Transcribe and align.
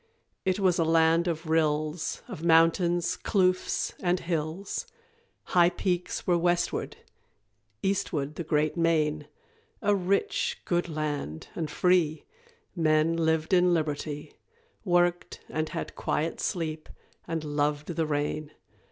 It 0.45 0.59
was 0.59 0.79
a 0.79 0.83
land 0.83 1.27
of 1.27 1.45
rills, 1.47 2.23
Of 2.27 2.43
mountains, 2.43 3.15
kloofs, 3.15 3.93
and 3.99 4.19
hills; 4.19 4.87
High 5.43 5.69
peaks 5.69 6.25
were 6.25 6.39
westward; 6.39 6.97
eastward 7.83 8.33
the 8.33 8.43
great 8.43 8.75
main 8.75 9.27
A 9.83 9.93
rich 9.93 10.59
good 10.65 10.89
land, 10.89 11.49
and 11.53 11.69
free 11.69 12.25
Men 12.75 13.15
lived 13.15 13.53
in 13.53 13.75
liberty, 13.75 14.33
Worked 14.83 15.39
and 15.49 15.69
had 15.69 15.95
quiet 15.95 16.39
sleep, 16.39 16.89
and 17.27 17.43
loved 17.43 17.89
the 17.89 18.07
rain. 18.07 18.49